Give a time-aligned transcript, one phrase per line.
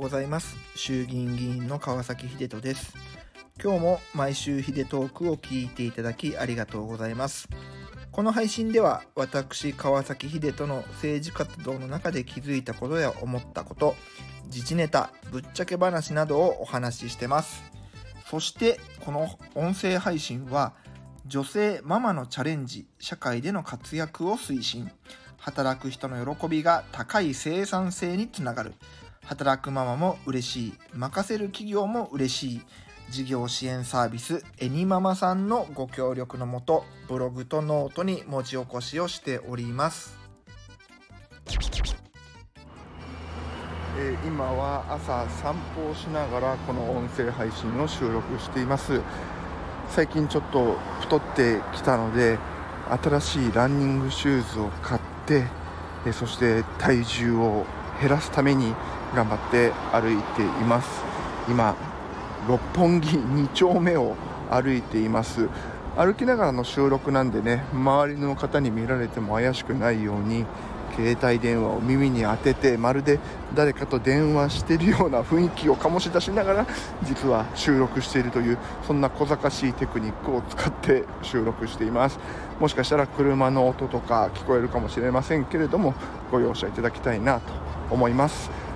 [0.00, 0.56] ございます。
[0.74, 2.94] 衆議院議員の川崎秀人です。
[3.62, 7.50] 今日も毎週秀トークを聞いていただきありがとうございます。
[8.10, 13.94] この配信では私川崎秀人の政治活動の中で気づいたことや思ったこと
[14.46, 17.62] 自治ネタぶっちゃけ話などをお話ししてます。
[18.30, 20.72] そしてこの音声配信は
[21.26, 24.90] 女性ママのチャレンジ社会での活躍を推進。
[25.36, 28.72] 働く人の喜びが高い生産性につながる。
[29.30, 30.74] 働くママも嬉しい。
[30.92, 32.60] 任せる企業も嬉しい。
[33.10, 40.18] 事業支援サービスエニママさんのご協力のもとブログとノートに文字起こしをしております。
[43.98, 49.00] えー、今は朝散歩をしながらこの音声配信を収録しています。
[49.90, 52.36] 最近ちょっと太ってきたので
[53.00, 55.44] 新しいランニングシューズを買って、
[56.04, 57.64] えそして体重を
[58.00, 58.74] 減らすために
[59.14, 61.02] 頑張って歩いています。
[61.48, 61.74] 今
[62.48, 64.14] 六本木2丁目を
[64.50, 65.48] 歩いています。
[65.96, 70.46] 歩きながらの収録なんでね周りの方に見られても怪しくないように
[70.94, 73.18] 携帯電話を耳に当ててまるで
[73.54, 76.66] 誰かと電話しているような雰囲気を醸し出しながら
[77.02, 82.18] 実は収録しているというそんな小賢しいテクニックを使って収録しています。
[82.60, 85.94] もしかしたら車の音とか聞こえるかもしれませんけれども
[86.30, 87.52] ご容赦いただきたいなと
[87.90, 88.69] 思います。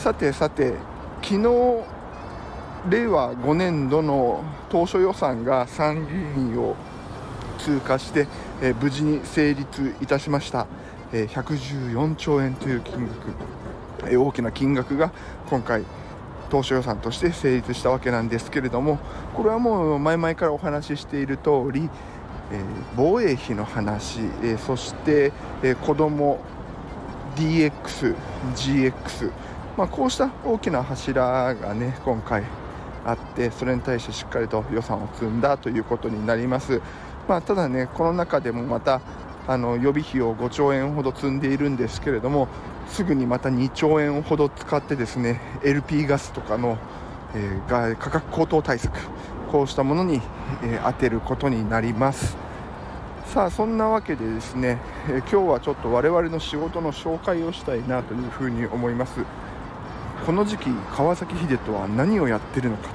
[0.00, 0.72] さてさて
[1.20, 1.42] 昨日
[2.88, 6.74] 令和5年度の当初予算が参議院を
[7.58, 8.26] 通過して、
[8.62, 10.66] え無事に成立いたしました。
[11.12, 13.06] え114兆円という金
[14.02, 15.12] 額、え大きな金額が
[15.50, 15.84] 今回
[16.48, 18.98] 当初予算として成立したわけなんですけれども
[19.34, 21.90] これはもう前々からお話ししている通り、
[22.50, 22.62] え
[22.96, 26.40] 防衛費の話、えそして、え子ども
[27.36, 28.16] DX、
[28.56, 29.30] GX、
[29.76, 32.44] まあ、こうした大きな柱がね今回
[33.04, 36.82] あってそれに対してしっかりと予算を積んだということになります、
[37.28, 39.00] まあ、ただねこの中でもまた
[39.46, 42.48] あの予備費を5兆円ほど積んでいるんですけれども
[42.88, 46.76] すぐにまた2兆円ほど使ってですね LP ガスとかの、
[47.34, 48.98] えー、価格高騰対策
[49.50, 50.20] こうしたものに、
[50.62, 52.36] えー、当てることになります。
[53.26, 54.78] さあそんなわけでですね、
[55.08, 59.20] えー、今日はちょっと我々の仕事の紹介をしたいなというふうに思います。
[60.26, 62.90] この時期川崎秀人は何をやってるのか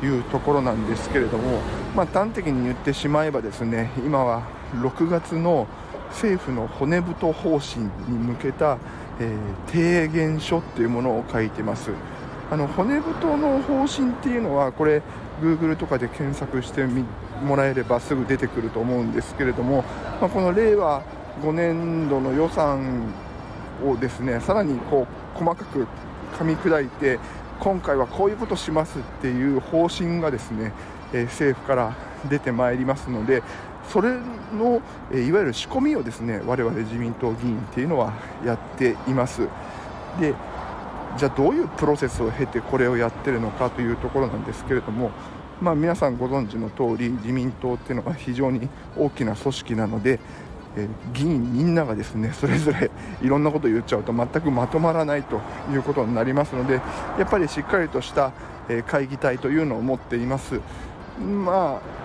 [0.00, 1.60] というところなんですけれども、
[1.96, 5.66] まあ、端的に言ってしまえばですね今は6月の
[6.10, 8.78] 政府の骨太方針に向けた、
[9.18, 11.90] えー、提言書っていうものを書いてます。
[12.50, 15.02] あの骨太の方針っていうのはこれ
[15.42, 16.86] Google とかで検索して
[17.42, 19.84] もらえればすぐ出てくると思うんですけれども、
[20.20, 21.02] まあ、この令和
[21.42, 23.12] 5年度の予算
[23.84, 25.86] をですねさらにこう細かく
[26.38, 27.18] 噛み砕いて
[27.58, 30.72] 今回はこういうことしますっていう方針がですね、
[31.12, 31.96] え、政府から
[32.30, 33.42] 出てまいりますので
[33.92, 34.10] それ
[34.52, 34.80] の、
[35.12, 38.12] えいわゆる仕込みをですね我々自民党議員っていうのは
[38.44, 39.48] やっています。
[40.20, 40.34] で
[41.16, 45.10] じゃあどういうプロセスを経てこれをやってるのかというところなんですけれども、
[45.60, 50.20] まあ、皆さんご存知の通り自民党っていうのが非常に大きな組織なので、
[50.78, 52.90] え議員みんながですねそれぞれ
[53.22, 55.40] いろんなことを言っちゃうと全くまとまらないと
[55.72, 56.80] いうことになりますのでや
[57.24, 58.32] っぱりしっかりとした、
[58.68, 60.60] え会議体というのを持っています。
[61.20, 61.98] まあ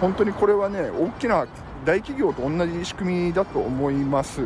[0.00, 1.46] 本当にこれはね大きな
[1.84, 4.42] 大企業と同じ仕組みだと思います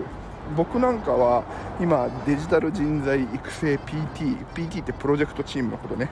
[0.56, 1.44] 僕なんかは
[1.80, 6.10] 今デジタル人材育成 PT PT ってプロジェクトチームのことね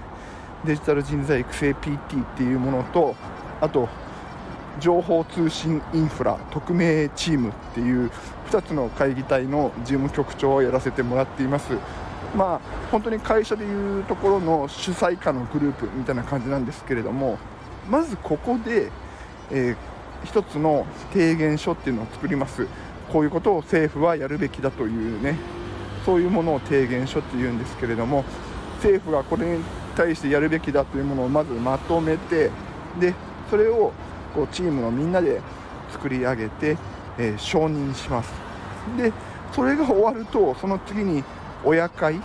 [0.65, 3.15] デジタル人材育成 PT っていうものと
[3.61, 3.89] あと
[4.81, 8.11] 情報通信インフラ匿名チームっていう
[8.51, 11.73] 2つの会議体の事務局長をやらせてもらっています。
[12.37, 12.61] まあ
[12.91, 17.39] 本当に会社でいうところの主催下のグループみたいな感じなんですけれども
[17.91, 18.91] まずここで
[19.53, 22.67] えー、一つの提言書っていうのを作ります。
[23.13, 25.37] こういうことを政府はやるべきだというね
[26.07, 28.25] そういうものを提言書っていうんですけれども
[28.77, 29.63] 政府がこれに
[29.95, 32.51] 対してやるべきだというものをまずまとめて
[32.99, 33.13] で
[33.51, 33.93] それを
[34.35, 35.41] こうチームのみんなで
[35.91, 36.77] 作り上げて、
[37.19, 38.33] えー、承認します。
[38.97, 39.13] で
[39.53, 41.23] それが終わるとその次に
[41.65, 42.21] 親会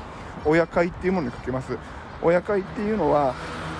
[0.45, 1.77] 親会っていうものにかけます。
[2.21, 3.35] 親会っていうのは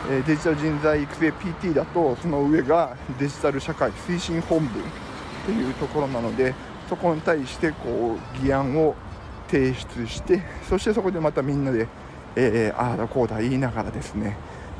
[0.10, 4.80] えデジタル人材育成 PT だとその上がデジタル社会推進本部
[5.46, 6.54] というところなので
[6.88, 8.96] そこに対してこう議案を
[9.50, 11.88] 提出してそしてそこでまたみんなで、
[12.36, 14.38] えー、ああだこうだ言いながらですね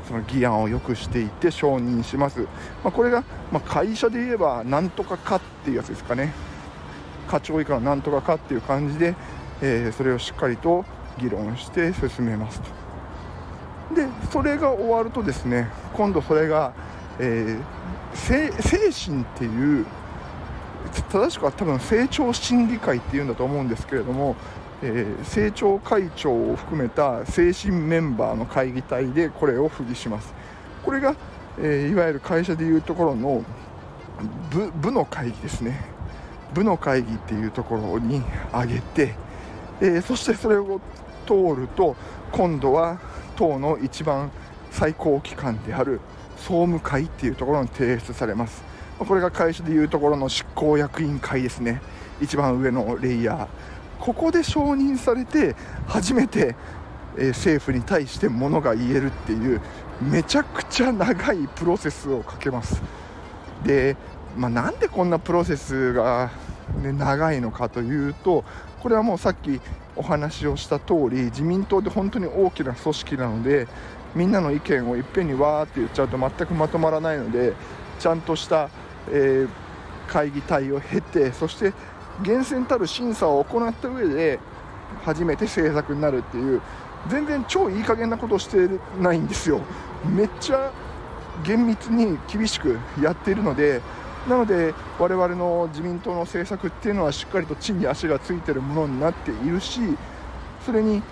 [0.08, 2.48] その議案を良くしていて承認します、ま
[2.84, 3.22] あ、これが、
[3.52, 6.32] まあ、会社で言えばなんとかかっていうやつですかね。
[7.28, 9.14] 課長以下のなんとかかっていう感じで、
[9.60, 10.86] えー、それをしっかりと
[11.18, 13.94] 議論して進めますと。
[13.94, 16.72] でそれが終わるとですね今度それが、
[17.18, 19.86] えー、精神っていう
[21.10, 24.36] 正しくは多分成長審議会っていうんだと思うんですけれども、
[24.82, 30.32] えー、政調会長を含めた精神メンバーの会議体でこれを付議します。
[30.84, 31.16] これが、
[31.58, 33.44] えー、いわゆる会社でいうところの
[34.50, 35.84] 部部の会議ですね。
[36.54, 38.22] 部の会議っていうところに
[38.52, 39.14] 上げて、
[39.80, 40.80] えー、そしてそれを
[41.26, 41.96] 通ると
[42.32, 42.98] 今度は
[43.36, 44.30] 党の一番
[44.70, 46.00] 最高機関である
[46.36, 48.62] 総務会っていうところに提出されます。
[48.98, 51.80] これが会社でいうところの執行役員会ですね。
[52.20, 53.46] 一番上のレイヤー。
[53.98, 55.56] ここで承認されて
[55.86, 56.54] 初めて、
[57.16, 59.60] えー、政府に対してものが言えるっていう
[60.00, 62.80] めちゃくちゃ長いプロセスをかけます。
[63.64, 63.96] で、
[64.36, 66.30] まあ、なんでこんなプロセスが、
[66.82, 68.44] ね、長いのかというと
[68.80, 69.60] これはもうさっき
[69.96, 73.66] お話をした通り自民党で本当に大きな組織なので
[74.14, 77.54] みんなの意見をいっぺんにわーって言っちゃうと全くまとまらないので
[77.98, 78.70] ちゃんとした、
[79.10, 79.48] えー、
[80.06, 81.72] 会議体を経てそして
[82.22, 84.38] 厳選たる審査を行った上で
[85.04, 86.60] 初めて政策になるっていう
[87.08, 88.68] 全然超いい加減なことをして
[89.00, 89.60] ないんですよ。
[90.04, 90.72] めっちゃ
[91.44, 93.80] 厳密に厳しくやっているので
[94.28, 99.80] なので我々の自民党の政策っていうのはしっかりと地に足がついてるものになっているし
[100.66, 101.02] それに、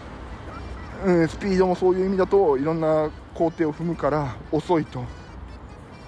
[1.04, 5.04] うん、スピードもそういう意味だといろんな工程を踏むから遅いと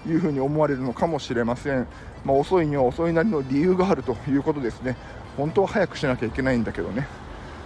[0.07, 1.87] いうふうに思われるのかもしれません、
[2.25, 4.95] まあ、遅いには遅いなりの理由があるということですね。
[5.37, 7.07] 本当は早くしなきゃいけないんだけどね、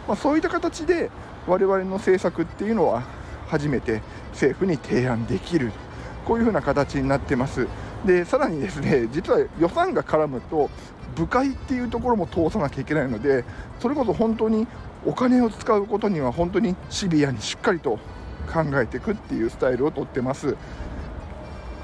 [0.07, 1.09] まあ、そういった形で
[1.47, 3.03] 我々の政策っていうのは
[3.47, 4.01] 初めて
[4.31, 5.71] 政府に提案できる。
[6.25, 7.67] こういうふうな形になってます。
[8.05, 10.69] でさらにですね 実は予算が絡むと
[11.15, 13.45] 部会っていうところも通さなきゃいけないので
[13.79, 14.67] それこそ本当に
[15.05, 17.99] お金を使うことには本当にシビアにしっかりと
[18.51, 20.55] 考えていくっていうスタイルをとってます。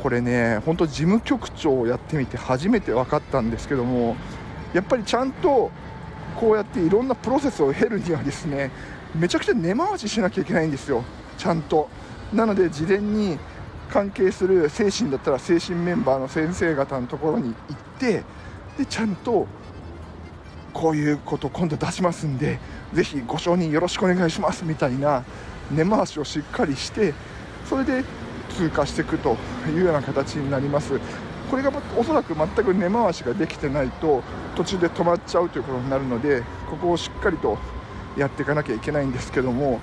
[0.01, 4.15] これね本当事務局長をやってみて初めて分かったんですけども
[4.73, 5.71] やっぱりちゃんと
[6.39, 8.71] こうやっていろんなプロセスを経るにはですね
[9.15, 11.03] めちゃくちゃ根回ししなきゃいけないんですよ。
[11.37, 11.89] ちゃんと。
[12.33, 13.39] なので事前に
[13.89, 18.23] 関係する精神だったら精神メンバーの先生方のところに行って
[18.77, 19.47] でちゃんと
[20.73, 22.59] こういうこと今度出しますんで
[22.93, 25.23] ぜひご承認よろしくお願いしますみたいな
[25.71, 27.15] 根回しをしっかりして
[27.65, 28.03] それで
[28.49, 29.37] 通過していくと
[29.67, 30.99] いうような形になります。
[31.49, 34.21] これがおそらく全く根回しができてないと
[34.55, 37.57] 途中で止まっちゃうということになるのでここをしっかりと
[38.17, 39.79] やっていかなきゃいけないんですけども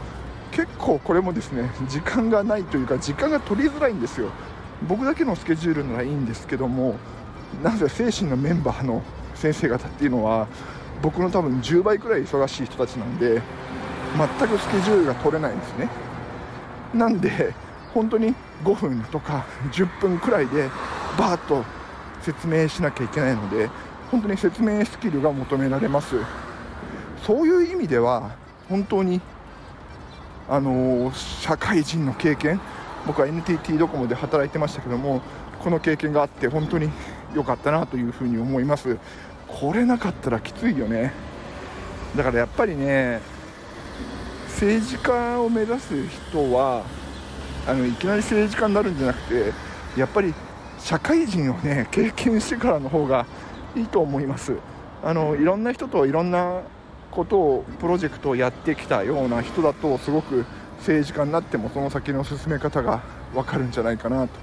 [0.53, 4.29] 結構これもですね時間がないというか時間が取りづらいんですよ。
[4.89, 6.97] 僕だけのスケジュールならいいんですけども
[7.65, 9.03] なぜ精神のメンバーの
[9.35, 10.47] 先生方っていうのは
[11.03, 13.43] 僕の多分10倍くらい忙しい人たちなんで
[14.39, 15.89] 全くスケジュールが取れないんですね。
[16.95, 17.53] なんで
[17.97, 20.69] 本当に5分とか10分くらいで
[21.19, 21.65] バーッと
[22.21, 23.71] 説明しなきゃいけないので
[24.11, 26.17] 本当に説明スキルが求められます。
[27.25, 28.33] そういう意味では
[28.69, 29.23] 本当に
[30.47, 32.61] あの社会人の経験
[33.07, 35.23] 僕は NTT ドコモで働いてましたけども
[35.59, 36.91] この経験があって本当に
[37.35, 38.99] 良かったなというふうに思います。
[39.49, 41.15] これなかったらきついよね。
[42.15, 43.23] だからやっぱりね
[44.49, 46.85] 政治家を目指す人は
[47.67, 49.53] あのいきなり政治家になるんじゃなくて
[49.97, 50.33] やっぱり
[50.79, 53.27] 社会人をね経験してからの方が
[53.75, 54.55] いいと思います。
[55.03, 56.63] あのいろんな人といろんな
[57.11, 60.45] ことをプロジェクトをやってきたような人だとすごく
[60.79, 63.03] 政治家になってもその先の進め方が
[63.35, 64.35] 分かるんじゃないかなと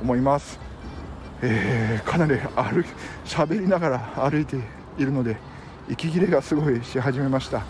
[0.00, 0.58] 思います、
[1.42, 2.88] えー、かなり歩き
[3.24, 4.56] 喋りながら歩いて
[4.98, 5.36] いるので
[5.88, 7.64] 息切れがすごいし始めました。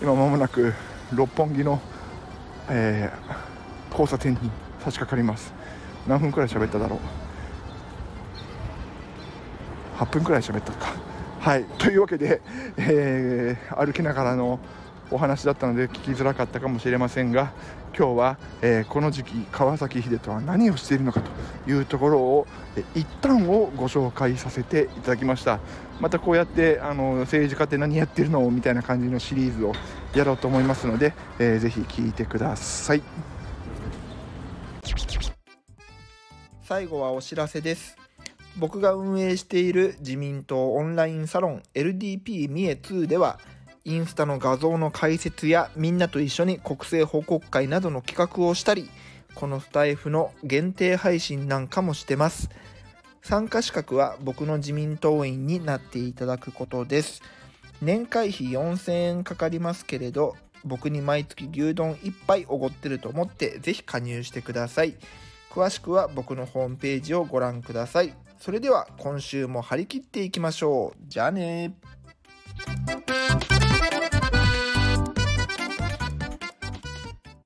[0.00, 0.74] 今まもなく
[1.12, 1.80] 六本木の、
[2.68, 3.37] えー
[3.98, 4.38] 交差点に
[4.78, 5.52] 差し掛かります。
[6.06, 6.98] 何分くらい喋っただろう
[9.98, 10.92] ？8分くらい喋ったか。
[11.40, 11.64] はい。
[11.78, 12.40] というわけで、
[12.76, 14.60] えー、歩きながらの
[15.10, 17.50] お話だったので聞きづらかったかもしれませんが
[17.96, 25.58] 今日は、えー、この時期川崎秀人は何をしているのかというところを、えー、一旦をご紹介させていただきました。
[25.98, 28.48] またこうやってあの政治家って何やってるの？
[28.50, 29.72] みたいな感じのシリーズを
[30.14, 33.02] やろうと思いますので、えー、ぜひ聞いてください。
[36.62, 37.96] 最後はお知らせです。
[38.58, 43.38] 僕が運営している自民党オンラインサロン LDP 三重2では
[43.84, 48.90] インスタの画像の解説やみんなと一緒に国政報告会などの企画をしたり
[49.34, 52.50] このスタイフの限定配信なんかもしてます。
[53.22, 57.22] 参加資格は僕の自民党員になっていただくことです。
[57.80, 64.94] 年会費4000円かかりますけれど僕に毎月牛丼1杯おごってると思ってぜひ加入してください。
[65.50, 68.14] 詳しくは僕のホームページをご覧ください。
[68.38, 70.98] それでは今週も張り切っていきましょう。
[71.08, 71.74] じゃあね